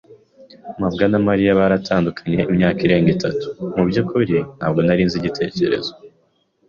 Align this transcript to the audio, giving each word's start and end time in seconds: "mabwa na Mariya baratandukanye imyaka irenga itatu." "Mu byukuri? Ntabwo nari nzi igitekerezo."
"mabwa 0.79 1.05
na 1.11 1.19
Mariya 1.27 1.57
baratandukanye 1.59 2.39
imyaka 2.51 2.79
irenga 2.85 3.09
itatu." 3.15 3.45
"Mu 3.75 3.83
byukuri? 3.89 4.35
Ntabwo 4.57 4.79
nari 4.83 5.01
nzi 5.07 5.15
igitekerezo." 5.21 5.91